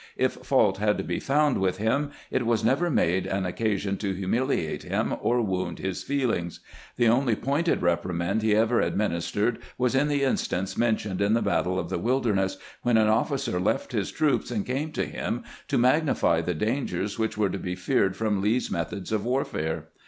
[0.17, 4.13] If fault had to be found with him, it was never made an occasion to
[4.15, 6.57] humiliate him or wound his feehngs.
[6.95, 11.77] The only pointed reprimand he ever administered was in the instance mentioned in the battle
[11.77, 16.41] of the "Wilderness, when an officer left his troops and came to him to magnify
[16.41, 19.89] the dangers which were to be feared from Lee's methods of warfare.